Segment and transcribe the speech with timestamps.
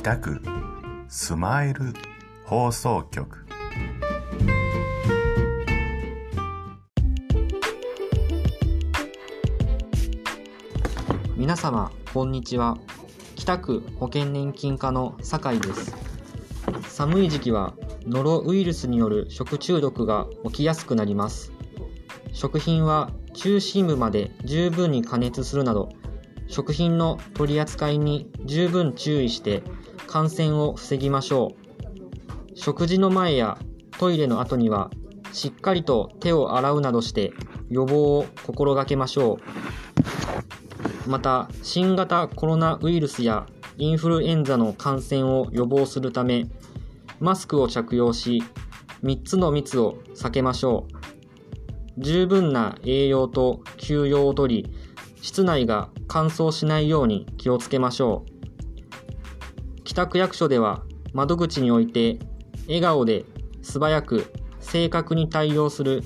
[0.00, 0.40] 北区
[1.08, 1.92] スマイル
[2.46, 3.44] 放送局。
[11.36, 12.78] 皆様こんにちは。
[13.36, 15.94] 北区保険年金課の酒井です。
[16.88, 17.74] 寒い時期は
[18.06, 21.52] ノロウイルスによる食中毒が起きやすくなります。
[22.32, 25.90] 食品は中心部まで十分に加熱するなど
[26.50, 29.62] 食品の取り扱いに十分注意して
[30.08, 32.56] 感染を防ぎましょう。
[32.56, 33.56] 食事の前や
[33.98, 34.90] トイレの後には
[35.32, 37.32] しっかりと手を洗うなどして
[37.68, 39.38] 予防を心がけましょ
[41.06, 41.08] う。
[41.08, 43.46] また新型コロナウイルスや
[43.78, 46.46] インフルエンザの感染を予防するため
[47.20, 48.42] マスクを着用し
[49.04, 50.88] 3つの密を避けましょ
[51.96, 52.02] う。
[52.02, 54.74] 十分な栄養と休養をとり
[55.20, 59.82] 室内が乾燥しないように気をつけましょう。
[59.84, 62.18] 北区役所では窓口において
[62.66, 63.24] 笑顔で
[63.62, 66.02] 素早く正確に対応する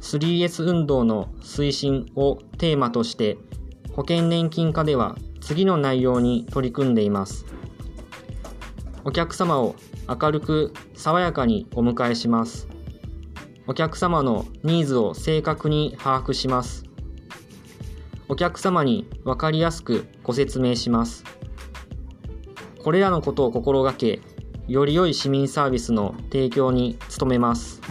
[0.00, 3.38] 3S 運動の推進をテーマとして
[3.92, 7.46] 保険年金課では次の内容に取り組んでいます。
[9.04, 9.74] お客様を
[10.08, 12.68] 明るく爽やかにお迎えします
[13.66, 16.84] お客様のニーズを正確に把握します
[18.32, 21.22] お客様に分かりやすくご説明します
[22.82, 24.22] これらのことを心がけ
[24.66, 27.82] より良い市民サービスの提供に努めます。